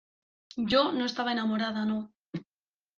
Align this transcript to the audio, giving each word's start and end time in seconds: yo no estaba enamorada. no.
yo 0.57 0.91
no 0.93 1.05
estaba 1.05 1.31
enamorada. 1.31 1.85
no. 1.85 2.11